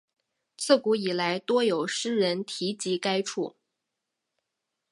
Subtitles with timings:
[0.57, 3.55] 自古以来多有诗人提及该处。